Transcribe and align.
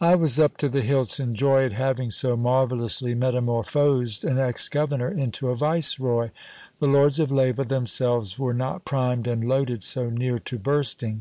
I 0.00 0.16
was 0.16 0.40
up 0.40 0.56
to 0.56 0.68
the 0.68 0.80
hilts 0.80 1.20
in 1.20 1.36
joy 1.36 1.60
at 1.60 1.72
having 1.72 2.10
so 2.10 2.36
marvellously 2.36 3.14
metamorphosed 3.14 4.24
an 4.24 4.36
ex 4.36 4.68
governor 4.68 5.08
into 5.08 5.50
a 5.50 5.54
viceroy; 5.54 6.30
the 6.80 6.88
Lords 6.88 7.20
of 7.20 7.30
Leyva 7.30 7.62
themselves 7.62 8.40
were 8.40 8.54
not 8.54 8.84
primed 8.84 9.28
and 9.28 9.48
loaded 9.48 9.84
so 9.84 10.10
near 10.10 10.40
to 10.40 10.58
bursting. 10.58 11.20